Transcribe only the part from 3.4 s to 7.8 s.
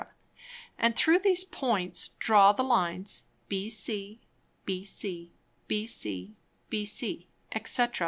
bc, bc, bc, bc, _&c.